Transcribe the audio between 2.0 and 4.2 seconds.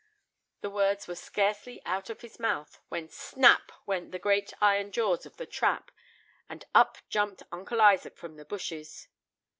of his mouth, when snap went the